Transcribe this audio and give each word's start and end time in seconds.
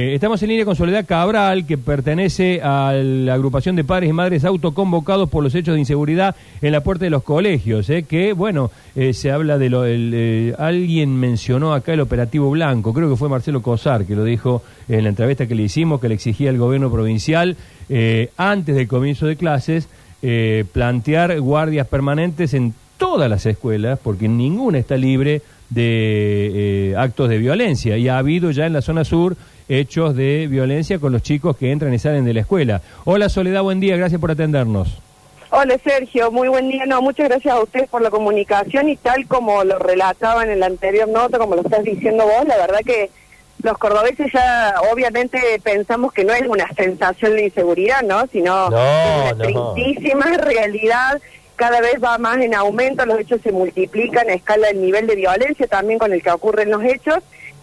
Eh, 0.00 0.14
Estamos 0.14 0.40
en 0.44 0.50
línea 0.50 0.64
con 0.64 0.76
Soledad 0.76 1.04
Cabral, 1.06 1.66
que 1.66 1.76
pertenece 1.76 2.60
a 2.62 2.92
la 2.92 3.34
agrupación 3.34 3.74
de 3.74 3.82
padres 3.82 4.08
y 4.08 4.12
madres 4.12 4.44
autoconvocados 4.44 5.28
por 5.28 5.42
los 5.42 5.52
hechos 5.56 5.74
de 5.74 5.80
inseguridad 5.80 6.36
en 6.62 6.70
la 6.70 6.82
puerta 6.82 7.04
de 7.04 7.10
los 7.10 7.24
colegios. 7.24 7.90
eh, 7.90 8.04
que, 8.04 8.32
bueno, 8.32 8.70
eh, 8.94 9.12
se 9.12 9.32
habla 9.32 9.58
de 9.58 9.68
lo. 9.70 9.82
eh, 9.84 10.54
alguien 10.56 11.18
mencionó 11.18 11.74
acá 11.74 11.94
el 11.94 12.00
operativo 12.00 12.48
blanco, 12.48 12.94
creo 12.94 13.10
que 13.10 13.16
fue 13.16 13.28
Marcelo 13.28 13.60
Cosar 13.60 14.04
que 14.04 14.14
lo 14.14 14.22
dijo 14.22 14.62
en 14.88 15.02
la 15.02 15.08
entrevista 15.08 15.48
que 15.48 15.56
le 15.56 15.64
hicimos, 15.64 16.00
que 16.00 16.08
le 16.08 16.14
exigía 16.14 16.50
al 16.50 16.58
gobierno 16.58 16.92
provincial, 16.92 17.56
antes 18.36 18.76
del 18.76 18.86
comienzo 18.86 19.26
de 19.26 19.34
clases, 19.34 19.88
plantear 20.72 21.40
guardias 21.40 21.88
permanentes 21.88 22.54
en 22.54 22.72
todas 22.98 23.28
las 23.28 23.46
escuelas, 23.46 23.98
porque 24.00 24.28
ninguna 24.28 24.78
está 24.78 24.96
libre 24.96 25.42
de 25.70 26.94
actos 26.96 27.28
de 27.28 27.38
violencia. 27.38 27.98
Y 27.98 28.06
ha 28.08 28.18
habido 28.18 28.52
ya 28.52 28.66
en 28.66 28.74
la 28.74 28.80
zona 28.82 29.02
sur 29.04 29.36
hechos 29.68 30.16
de 30.16 30.46
violencia 30.48 30.98
con 30.98 31.12
los 31.12 31.22
chicos 31.22 31.56
que 31.56 31.70
entran 31.72 31.92
y 31.94 31.98
salen 31.98 32.24
de 32.24 32.34
la 32.34 32.40
escuela. 32.40 32.80
Hola 33.04 33.28
Soledad, 33.28 33.62
buen 33.62 33.80
día, 33.80 33.96
gracias 33.96 34.20
por 34.20 34.30
atendernos. 34.30 34.98
Hola 35.50 35.78
Sergio, 35.82 36.30
muy 36.30 36.48
buen 36.48 36.68
día. 36.70 36.84
No, 36.86 37.00
muchas 37.00 37.28
gracias 37.28 37.54
a 37.54 37.60
ustedes 37.62 37.88
por 37.88 38.02
la 38.02 38.10
comunicación 38.10 38.88
y 38.88 38.96
tal 38.96 39.26
como 39.26 39.64
lo 39.64 39.78
relataban 39.78 40.50
en 40.50 40.60
la 40.60 40.66
anterior 40.66 41.08
nota, 41.08 41.38
como 41.38 41.54
lo 41.54 41.62
estás 41.62 41.84
diciendo 41.84 42.24
vos, 42.24 42.46
la 42.46 42.56
verdad 42.58 42.80
que 42.84 43.10
los 43.62 43.76
cordobeses 43.78 44.30
ya 44.32 44.74
obviamente 44.92 45.38
pensamos 45.64 46.12
que 46.12 46.22
no 46.24 46.32
es 46.32 46.42
una 46.46 46.68
sensación 46.74 47.34
de 47.34 47.46
inseguridad, 47.46 48.02
¿no? 48.02 48.26
Sino 48.28 48.70
No, 48.70 48.76
una 49.32 49.32
no. 49.32 49.72
tristísima 49.74 50.26
realidad. 50.36 51.20
Cada 51.56 51.80
vez 51.80 51.94
va 52.02 52.18
más 52.18 52.36
en 52.38 52.54
aumento, 52.54 53.04
los 53.04 53.18
hechos 53.18 53.40
se 53.42 53.50
multiplican 53.50 54.28
a 54.28 54.34
escala 54.34 54.68
del 54.68 54.80
nivel 54.80 55.08
de 55.08 55.16
violencia 55.16 55.66
también 55.66 55.98
con 55.98 56.12
el 56.12 56.22
que 56.22 56.30
ocurren 56.30 56.70
los 56.70 56.84
hechos. 56.84 57.18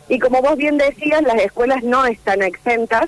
Y 0.09 0.19
como 0.19 0.41
vos 0.41 0.55
bien 0.57 0.77
decías, 0.77 1.21
las 1.23 1.41
escuelas 1.41 1.83
no 1.83 2.05
están 2.05 2.41
exentas. 2.43 3.05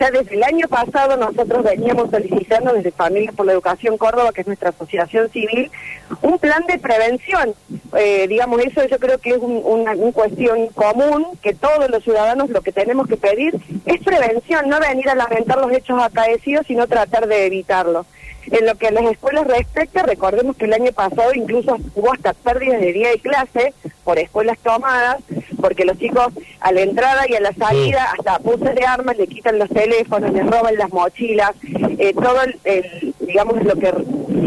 Ya 0.00 0.10
desde 0.10 0.34
el 0.34 0.42
año 0.42 0.66
pasado 0.68 1.16
nosotros 1.16 1.62
veníamos 1.62 2.10
solicitando 2.10 2.72
desde 2.72 2.90
Familias 2.90 3.34
por 3.34 3.46
la 3.46 3.52
Educación 3.52 3.98
Córdoba, 3.98 4.32
que 4.32 4.40
es 4.40 4.46
nuestra 4.46 4.70
asociación 4.70 5.30
civil, 5.30 5.70
un 6.22 6.38
plan 6.38 6.64
de 6.66 6.78
prevención. 6.78 7.54
Eh, 7.96 8.26
digamos, 8.26 8.60
eso 8.64 8.84
yo 8.86 8.98
creo 8.98 9.18
que 9.18 9.30
es 9.30 9.36
un- 9.38 9.60
una, 9.64 9.92
una 9.92 10.10
cuestión 10.12 10.68
común, 10.68 11.26
que 11.42 11.54
todos 11.54 11.88
los 11.90 12.02
ciudadanos 12.02 12.50
lo 12.50 12.62
que 12.62 12.72
tenemos 12.72 13.06
que 13.06 13.16
pedir 13.18 13.54
es 13.84 14.02
prevención, 14.02 14.68
no 14.68 14.80
venir 14.80 15.08
a 15.10 15.14
lamentar 15.14 15.58
los 15.60 15.70
hechos 15.70 16.02
acaecidos, 16.02 16.66
sino 16.66 16.88
tratar 16.88 17.28
de 17.28 17.46
evitarlos. 17.46 18.06
En 18.50 18.66
lo 18.66 18.74
que 18.74 18.88
a 18.88 18.90
las 18.90 19.04
escuelas 19.04 19.46
respecta, 19.46 20.02
recordemos 20.02 20.56
que 20.56 20.64
el 20.64 20.72
año 20.72 20.90
pasado 20.92 21.32
incluso 21.32 21.76
hubo 21.94 22.12
hasta 22.12 22.32
pérdidas 22.32 22.80
de 22.80 22.92
día 22.92 23.10
de 23.10 23.18
clase 23.20 23.72
por 24.02 24.18
escuelas 24.18 24.58
tomadas, 24.58 25.18
porque 25.62 25.86
los 25.86 25.98
chicos 25.98 26.28
a 26.60 26.72
la 26.72 26.82
entrada 26.82 27.22
y 27.26 27.34
a 27.34 27.40
la 27.40 27.52
salida 27.54 28.12
hasta 28.18 28.34
abusos 28.34 28.74
de 28.74 28.84
armas 28.84 29.16
le 29.16 29.26
quitan 29.26 29.58
los 29.58 29.70
teléfonos, 29.70 30.30
les 30.32 30.44
roban 30.44 30.76
las 30.76 30.92
mochilas, 30.92 31.52
eh, 31.98 32.12
todo 32.12 32.42
el, 32.42 32.58
el, 32.64 33.14
digamos 33.20 33.62
lo 33.64 33.74
que 33.76 33.90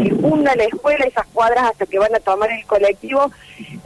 circunda 0.04 0.54
la 0.54 0.64
escuela, 0.64 1.04
esas 1.04 1.26
cuadras 1.32 1.64
hasta 1.70 1.86
que 1.86 1.98
van 1.98 2.14
a 2.14 2.20
tomar 2.20 2.50
el 2.52 2.64
colectivo. 2.66 3.32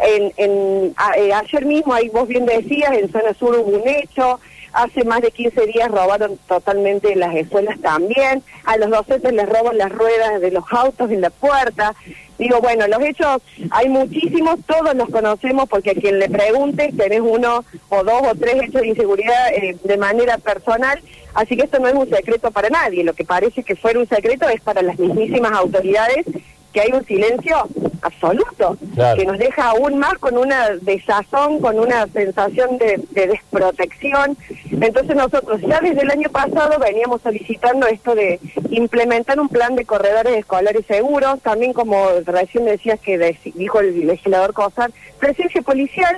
En, 0.03 0.33
en, 0.37 0.93
a- 0.97 1.17
eh, 1.19 1.33
ayer 1.33 1.65
mismo, 1.67 1.93
ahí 1.95 2.09
vos 2.09 2.27
bien 2.27 2.47
decías, 2.47 2.93
en 2.93 3.11
zona 3.13 3.35
sur 3.35 3.55
hubo 3.57 3.79
un 3.83 3.89
hecho, 3.89 4.41
Hace 4.73 5.05
más 5.05 5.21
de 5.21 5.31
15 5.31 5.67
días 5.67 5.91
robaron 5.91 6.39
totalmente 6.49 7.15
las 7.17 7.35
escuelas 7.35 7.81
también. 7.81 8.43
A 8.65 8.77
los 8.77 8.91
docentes 8.91 9.33
les 9.33 9.49
roban 9.49 9.79
las 9.79 9.91
ruedas 9.91 10.41
de 10.41 10.51
los 10.51 10.65
autos 10.71 11.11
en 11.11 11.21
la 11.21 11.31
puerta. 11.31 11.95
Digo, 12.39 12.61
bueno, 12.61 12.87
los 12.87 13.03
hechos 13.03 13.43
hay 13.71 13.89
muchísimos, 13.89 14.61
todos 14.67 14.95
los 14.95 15.11
conocemos 15.11 15.69
porque 15.69 15.91
a 15.91 15.95
quien 15.95 16.19
le 16.19 16.31
pregunte 16.31 16.93
tenés 16.97 17.21
uno 17.21 17.65
o 17.91 18.05
dos 18.05 18.23
o 18.23 18.35
tres 18.35 18.55
hechos 18.63 18.81
de 18.81 18.89
inseguridad 18.89 19.53
eh, 19.53 19.77
de 19.83 19.97
manera 19.97 20.39
personal. 20.39 21.01
Así 21.35 21.57
que 21.57 21.65
esto 21.65 21.79
no 21.79 21.89
es 21.89 21.95
un 21.95 22.09
secreto 22.09 22.51
para 22.51 22.71
nadie. 22.71 23.05
Lo 23.05 23.13
que 23.13 23.25
parece 23.25 23.63
que 23.63 23.77
fuera 23.77 23.99
un 23.99 24.09
secreto 24.09 24.49
es 24.49 24.61
para 24.61 24.83
las 24.83 24.99
mismísimas 24.99 25.53
autoridades 25.53 26.25
que 26.73 26.81
hay 26.81 26.93
un 26.93 27.05
silencio 27.05 27.57
absoluto, 28.03 28.77
Claro. 28.95 29.17
que 29.19 29.27
nos 29.27 29.39
deja 29.39 29.71
aún 29.71 29.99
más 29.99 30.15
con 30.19 30.37
una 30.39 30.71
desazón, 30.81 31.61
con 31.61 31.79
una 31.79 32.07
sensación 32.09 32.79
de, 32.79 33.01
de 33.11 33.27
desprotección. 33.27 34.37
Entonces 34.71 35.17
nosotros 35.17 35.61
ya 35.63 35.81
desde 35.81 36.03
el 36.03 36.11
año 36.11 36.29
pasado 36.31 36.79
veníamos 36.79 37.21
solicitando 37.23 37.87
esto 37.87 38.15
de 38.15 38.41
implementar 38.71 39.39
un 39.41 39.49
plan 39.49 39.75
de 39.77 39.85
corredores 39.85 40.37
escolares 40.39 40.85
seguros, 40.87 41.41
también 41.43 41.73
como 41.73 42.07
recién 42.25 42.65
decías 42.65 42.99
que 43.01 43.37
dijo 43.55 43.81
el 43.81 44.07
legislador 44.07 44.53
Cosar, 44.53 44.91
presencia 45.19 45.61
policial. 45.63 46.17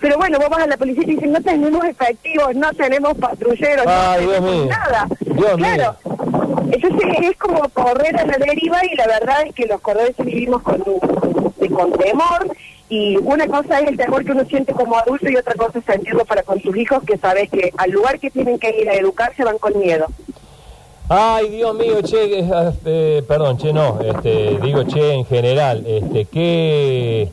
Pero 0.00 0.16
bueno, 0.16 0.38
vos 0.38 0.48
vas 0.48 0.62
a 0.62 0.66
la 0.66 0.78
policía 0.78 1.02
y 1.02 1.06
te 1.08 1.12
dicen, 1.12 1.30
no 1.32 1.42
tenemos 1.42 1.84
efectivos, 1.84 2.54
no 2.54 2.72
tenemos 2.72 3.12
patrulleros, 3.18 3.84
Ay, 3.86 4.24
no 4.24 4.30
Dios 4.30 4.34
tenemos 4.40 4.64
mío. 4.64 4.68
nada. 4.70 5.06
Dios 5.20 5.56
claro. 5.58 5.96
Entonces 6.70 7.08
es 7.22 7.36
como 7.36 7.68
correr 7.70 8.16
a 8.16 8.26
la 8.26 8.38
deriva 8.38 8.78
y 8.84 8.94
la 8.96 9.06
verdad 9.06 9.46
es 9.46 9.54
que 9.54 9.66
los 9.66 9.80
corredores 9.80 10.16
vivimos 10.18 10.62
con, 10.62 10.80
con 10.80 11.92
temor 11.92 12.56
y 12.88 13.16
una 13.18 13.46
cosa 13.46 13.80
es 13.80 13.88
el 13.88 13.96
temor 13.96 14.24
que 14.24 14.32
uno 14.32 14.44
siente 14.44 14.72
como 14.72 14.98
adulto 14.98 15.28
y 15.28 15.36
otra 15.36 15.54
cosa 15.54 15.78
es 15.78 15.84
sentirlo 15.84 16.24
para 16.24 16.42
con 16.42 16.60
tus 16.60 16.76
hijos 16.76 17.02
que 17.04 17.16
sabes 17.18 17.48
que 17.48 17.72
al 17.76 17.90
lugar 17.90 18.18
que 18.18 18.30
tienen 18.30 18.58
que 18.58 18.70
ir 18.80 18.88
a 18.88 18.94
educarse 18.94 19.44
van 19.44 19.58
con 19.58 19.78
miedo. 19.78 20.06
Ay, 21.12 21.48
Dios 21.48 21.74
mío, 21.74 22.02
che, 22.02 22.38
eh, 22.38 22.72
eh, 22.84 23.22
perdón, 23.26 23.58
che, 23.58 23.72
no, 23.72 23.98
este, 24.00 24.58
digo 24.62 24.84
che 24.84 25.14
en 25.14 25.24
general, 25.24 25.84
este, 25.84 26.24
qué, 26.26 27.32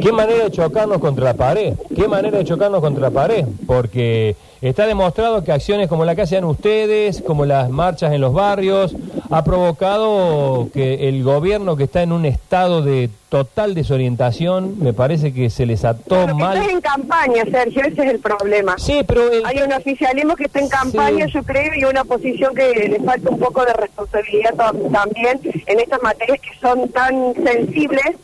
qué 0.00 0.12
manera 0.12 0.44
de 0.44 0.50
chocarnos 0.50 0.98
contra 0.98 1.24
la 1.24 1.34
pared, 1.34 1.74
qué 1.94 2.08
manera 2.08 2.38
de 2.38 2.44
chocarnos 2.44 2.80
contra 2.80 3.02
la 3.02 3.10
pared, 3.10 3.44
porque 3.66 4.36
está 4.60 4.86
demostrado 4.86 5.42
que 5.44 5.52
acciones 5.52 5.88
como 5.88 6.04
la 6.04 6.14
que 6.14 6.22
hacen 6.22 6.44
ustedes, 6.44 7.22
como 7.22 7.44
las 7.44 7.70
marchas 7.70 8.12
en 8.12 8.20
los 8.20 8.32
barrios, 8.32 8.94
ha 9.30 9.44
provocado 9.44 10.68
que 10.72 11.08
el 11.08 11.22
gobierno 11.22 11.76
que 11.76 11.84
está 11.84 12.02
en 12.02 12.12
un 12.12 12.24
estado 12.26 12.82
de 12.82 13.10
total 13.28 13.74
desorientación, 13.74 14.78
me 14.78 14.92
parece 14.92 15.32
que 15.34 15.50
se 15.50 15.66
les 15.66 15.84
ató 15.84 16.04
Claro, 16.14 16.26
que 16.28 16.34
mal. 16.34 16.56
estás 16.56 16.72
en 16.72 16.80
campaña, 16.80 17.42
Sergio, 17.50 17.82
ese 17.82 18.02
es 18.04 18.10
el 18.10 18.18
problema. 18.20 18.76
Sí, 18.78 19.00
pero 19.06 19.30
el- 19.30 19.44
Hay 19.44 19.58
un 19.62 19.72
oficialismo 19.72 20.36
que 20.36 20.44
está 20.44 20.60
en 20.60 20.68
campaña, 20.68 21.26
Sí. 21.26 21.32
yo 21.34 21.42
creo, 21.42 21.72
y 21.76 21.84
una 21.84 22.02
oposición 22.02 22.54
que 22.54 22.72
le 22.88 23.00
falta 23.00 23.30
un 23.30 23.38
poco 23.38 23.64
de 23.64 23.72
responsabilidad 23.72 24.54
también 24.54 25.40
en 25.66 25.80
estas 25.80 26.02
materias 26.02 26.38
que 26.40 26.58
son 26.60 26.88
tan 26.90 27.34
sensibles 27.44 28.16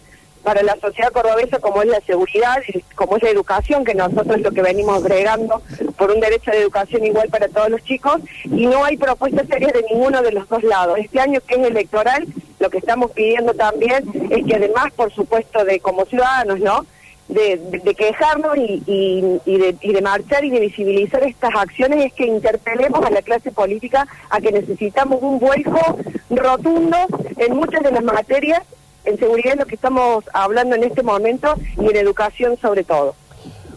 para 0.43 0.63
la 0.63 0.77
sociedad 0.77 1.13
cordobesa 1.13 1.59
como 1.61 1.83
es 1.83 1.89
la 1.89 2.01
seguridad 2.01 2.57
como 2.95 3.17
es 3.17 3.23
la 3.23 3.31
educación, 3.31 3.85
que 3.85 3.95
nosotros 3.95 4.37
es 4.37 4.43
lo 4.43 4.51
que 4.53 4.63
venimos 4.63 5.03
bregando 5.03 5.63
por 5.97 6.11
un 6.11 6.21
derecho 6.21 6.51
de 6.51 6.59
educación 6.59 7.05
igual 7.05 7.29
para 7.29 7.49
todos 7.49 7.71
los 7.71 7.83
chicos, 7.85 8.21
y 8.45 8.67
no 8.67 8.85
hay 8.85 8.97
propuestas 8.97 9.47
serias 9.49 9.73
de 9.73 9.83
ninguno 9.91 10.23
de 10.23 10.33
los 10.33 10.49
dos 10.49 10.63
lados. 10.65 10.99
Este 10.99 11.21
año 11.21 11.41
que 11.47 11.55
es 11.55 11.67
electoral, 11.67 12.27
lo 12.59 12.71
que 12.71 12.79
estamos 12.79 13.11
pidiendo 13.13 13.55
también 13.55 14.05
es 14.31 14.45
que 14.47 14.55
además, 14.57 14.93
por 14.95 15.13
supuesto, 15.13 15.65
de 15.65 15.81
como 15.81 16.05
ciudadanos, 16.07 16.59
¿no? 16.61 16.87
de, 17.29 17.57
de- 17.57 17.79
de 17.79 17.95
quejarnos 17.95 18.59
y, 18.59 18.83
y- 18.87 19.41
y 19.47 19.57
de, 19.59 19.77
y 19.81 19.93
de 19.93 20.03
marchar 20.03 20.45
y 20.45 20.51
de 20.51 20.61
visibilizar 20.61 21.23
estas 21.23 21.55
acciones 21.55 22.05
es 22.05 22.13
que 22.13 22.27
interpelemos 22.27 23.03
a 23.07 23.11
la 23.11 23.23
clase 23.23 23.51
política 23.53 24.07
a 24.29 24.41
que 24.41 24.53
necesitamos 24.53 25.23
un 25.23 25.39
vuelco 25.39 25.97
rotundo 26.29 26.97
en 27.39 27.57
muchas 27.57 27.83
de 27.83 27.91
las 27.93 28.03
materias, 28.03 28.61
en 29.05 29.19
seguridad 29.19 29.55
es 29.55 29.59
lo 29.61 29.67
que 29.67 29.75
estamos 29.75 30.25
hablando 30.33 30.77
en 30.77 30.85
este 30.85 31.03
momento 31.03 31.55
y 31.79 31.91
en 31.91 31.97
educación 31.97 32.57
sobre 32.61 32.85
todo. 32.85 33.15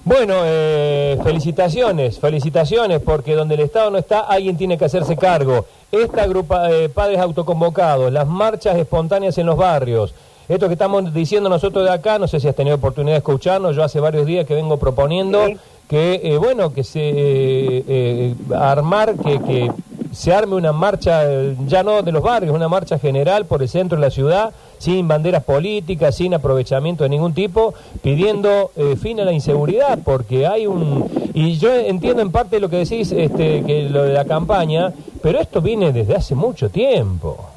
Bueno, 0.04 0.36
eh, 0.44 1.18
felicitaciones, 1.24 2.20
felicitaciones, 2.20 3.00
porque 3.02 3.34
donde 3.34 3.56
el 3.56 3.62
Estado 3.62 3.90
no 3.90 3.98
está, 3.98 4.20
alguien 4.20 4.56
tiene 4.56 4.78
que 4.78 4.86
hacerse 4.86 5.18
cargo. 5.18 5.66
Esta 5.92 6.28
grupa 6.28 6.68
de 6.68 6.90
padres 6.90 7.20
autoconvocados, 7.20 8.12
las 8.14 8.28
marchas 8.28 8.78
espontáneas 8.78 9.36
en 9.40 9.48
los 9.48 9.58
barrios, 9.58 10.14
esto 10.48 10.68
que 10.68 10.74
estamos 10.74 11.12
diciendo 11.12 11.50
nosotros 11.50 11.86
de 11.86 11.92
acá, 11.92 12.20
no 12.20 12.28
sé 12.28 12.40
si 12.40 12.48
has 12.48 12.56
tenido 12.56 12.76
oportunidad 12.76 13.16
de 13.16 13.20
escucharnos, 13.20 13.76
yo 13.76 13.84
hace 13.84 14.00
varios 14.00 14.28
días 14.28 14.46
que 14.46 14.54
vengo 14.54 14.78
proponiendo 14.78 15.48
Sí. 15.48 15.58
que, 15.90 16.22
eh, 16.24 16.38
bueno, 16.38 16.72
que 16.72 16.84
se 16.84 17.00
eh, 17.00 17.84
eh, 17.88 18.36
armar, 18.56 19.16
que, 19.16 19.40
que 19.42 19.72
se 20.16 20.34
arme 20.34 20.56
una 20.56 20.72
marcha, 20.72 21.24
eh, 21.26 21.56
ya 21.68 21.84
no 21.84 22.02
de 22.02 22.12
los 22.12 22.24
barrios, 22.24 22.56
una 22.56 22.70
marcha 22.70 22.98
general 22.98 23.46
por 23.46 23.62
el 23.62 23.70
centro 23.70 23.98
de 23.98 24.02
la 24.02 24.10
ciudad, 24.10 24.54
sin 24.78 25.08
banderas 25.08 25.44
políticas, 25.44 26.16
sin 26.16 26.34
aprovechamiento 26.34 27.04
de 27.04 27.10
ningún 27.10 27.34
tipo, 27.34 27.74
pidiendo 28.02 28.72
eh, 28.76 28.96
fin 28.96 29.20
a 29.20 29.26
la 29.26 29.34
inseguridad, 29.34 30.00
porque 30.04 30.48
hay 30.48 30.68
un... 30.68 31.32
Y 31.34 31.58
yo 31.58 31.74
entiendo 31.76 32.22
en 32.22 32.32
parte 32.32 32.60
lo 32.60 32.70
que 32.70 32.78
decís, 32.78 33.12
este, 33.12 33.64
que 33.64 33.90
lo 33.90 34.04
de 34.04 34.14
la 34.14 34.26
campaña, 34.26 34.94
pero 35.22 35.40
esto 35.40 35.62
viene 35.62 35.92
desde 35.92 36.16
hace 36.16 36.34
mucho 36.34 36.70
tiempo. 36.70 37.50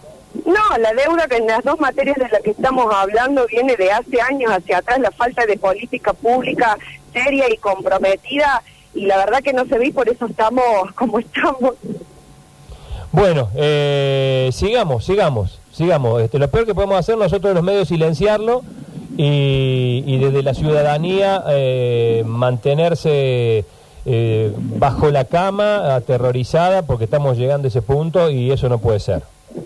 No, 0.44 0.78
la 0.78 0.92
deuda 0.92 1.26
que 1.28 1.36
en 1.36 1.46
las 1.46 1.62
dos 1.64 1.78
materias 1.80 2.16
de 2.16 2.28
las 2.28 2.42
que 2.42 2.50
estamos 2.50 2.92
hablando 2.92 3.46
viene 3.46 3.76
de 3.76 3.90
hace 3.92 4.20
años 4.20 4.50
hacia 4.50 4.78
atrás, 4.78 4.98
la 5.00 5.10
falta 5.10 5.46
de 5.46 5.56
política 5.56 6.12
pública 6.12 6.76
seria 7.12 7.48
y 7.48 7.56
comprometida, 7.56 8.62
y 8.94 9.06
la 9.06 9.16
verdad 9.16 9.42
que 9.42 9.52
no 9.52 9.64
se 9.66 9.78
ve 9.78 9.92
por 9.92 10.08
eso 10.08 10.26
estamos 10.26 10.92
como 10.94 11.18
estamos. 11.18 11.74
Bueno, 13.12 13.48
eh, 13.56 14.50
sigamos, 14.52 15.04
sigamos, 15.04 15.60
sigamos. 15.72 16.22
Este, 16.22 16.38
lo 16.38 16.48
peor 16.50 16.66
que 16.66 16.74
podemos 16.74 16.98
hacer 16.98 17.16
nosotros 17.16 17.54
los 17.54 17.62
medios 17.62 17.82
es 17.82 17.88
silenciarlo 17.88 18.62
y, 19.16 20.04
y 20.06 20.18
desde 20.18 20.42
la 20.42 20.54
ciudadanía 20.54 21.42
eh, 21.48 22.22
mantenerse 22.26 23.64
eh, 24.04 24.52
bajo 24.56 25.10
la 25.10 25.24
cama, 25.24 25.94
aterrorizada, 25.96 26.82
porque 26.82 27.04
estamos 27.04 27.36
llegando 27.36 27.66
a 27.66 27.68
ese 27.68 27.82
punto 27.82 28.30
y 28.30 28.50
eso 28.52 28.68
no 28.68 28.78
puede 28.78 29.00
ser. 29.00 29.22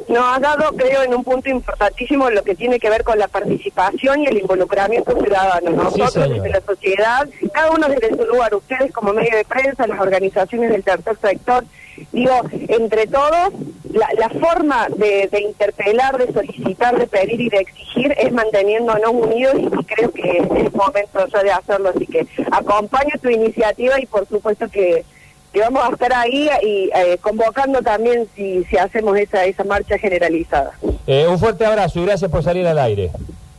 Nos 0.09 0.25
ha 0.25 0.39
dado, 0.39 0.73
creo, 0.77 1.03
en 1.03 1.15
un 1.15 1.25
punto 1.25 1.51
importantísimo 1.51 2.31
lo 2.31 2.43
que 2.43 2.55
tiene 2.55 2.79
que 2.79 2.89
ver 2.89 3.03
con 3.03 3.19
la 3.19 3.29
participación 3.29 4.23
y 4.23 4.27
el 4.27 4.39
involucramiento 4.39 5.17
ciudadano. 5.21 5.71
Nosotros 5.71 6.29
desde 6.29 6.51
la 6.51 6.61
sociedad, 6.61 7.29
cada 7.53 7.71
uno 7.73 7.89
desde 7.89 8.17
su 8.17 8.25
lugar, 8.25 8.55
ustedes 8.55 8.93
como 8.93 9.13
medio 9.13 9.37
de 9.37 9.45
prensa, 9.45 9.87
las 9.87 10.01
organizaciones 10.01 10.71
del 10.71 10.85
tercer 10.85 11.17
sector, 11.21 11.65
digo, 12.13 12.35
entre 12.69 13.07
todos, 13.07 13.53
la, 13.93 14.29
forma 14.31 14.89
de, 14.97 15.29
interpelar, 15.41 16.17
de 16.19 16.33
solicitar, 16.33 16.99
de 16.99 17.07
pedir 17.07 17.41
y 17.41 17.49
de 17.51 17.59
exigir 17.59 18.15
es 18.19 18.33
manteniéndonos 18.33 19.11
unidos 19.11 19.55
y 19.59 19.85
creo 19.85 20.11
que 20.11 20.39
es 20.39 20.75
momento 20.75 21.27
ya 21.33 21.43
de 21.43 21.53
hacerlo. 21.53 21.91
Así 21.95 22.07
que 22.07 22.27
acompaño 22.51 23.11
tu 23.21 23.29
iniciativa 23.29 24.01
y 24.01 24.07
por 24.07 24.27
supuesto 24.27 24.69
que 24.69 25.05
que 25.53 25.61
vamos 25.61 25.85
a 25.85 25.93
estar 25.93 26.13
ahí 26.15 26.49
y 26.63 26.91
eh, 26.95 27.19
convocando 27.21 27.83
también 27.83 28.27
si, 28.35 28.65
si 28.65 28.79
hacemos 28.79 29.19
esa, 29.19 29.45
esa 29.45 29.65
marcha 29.65 29.99
generalizada. 29.99 30.73
Eh, 31.07 31.27
un 31.29 31.39
fuerte 31.39 31.67
abrazo 31.67 32.01
y 32.01 32.07
gracias 32.07 32.31
por 32.31 32.43
salir 32.43 32.67
al 32.67 32.79
aire. 32.79 33.11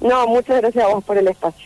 No, 0.01 0.27
muchas 0.27 0.59
gracias 0.59 0.83
a 0.83 0.87
vos 0.87 1.03
por 1.03 1.17
el 1.17 1.27
espacio. 1.27 1.61